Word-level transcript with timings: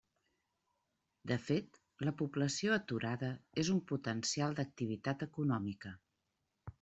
De 1.31 1.35
fet 1.49 1.77
la 2.07 2.13
població 2.21 2.73
aturada 2.77 3.29
és 3.65 3.69
un 3.75 3.81
potencial 3.91 4.57
d'activitat 4.61 5.27
econòmica. 5.27 5.93